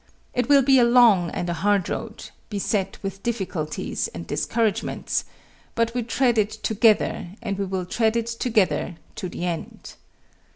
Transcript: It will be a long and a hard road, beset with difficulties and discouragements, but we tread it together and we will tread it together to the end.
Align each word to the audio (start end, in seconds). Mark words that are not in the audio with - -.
It 0.33 0.49
will 0.49 0.63
be 0.63 0.79
a 0.79 0.83
long 0.83 1.29
and 1.29 1.47
a 1.47 1.53
hard 1.53 1.87
road, 1.87 2.31
beset 2.49 2.97
with 3.03 3.21
difficulties 3.21 4.07
and 4.15 4.25
discouragements, 4.25 5.25
but 5.75 5.93
we 5.93 6.01
tread 6.01 6.39
it 6.39 6.49
together 6.49 7.27
and 7.39 7.59
we 7.59 7.65
will 7.65 7.85
tread 7.85 8.15
it 8.17 8.25
together 8.25 8.95
to 9.17 9.29
the 9.29 9.45
end. 9.45 9.93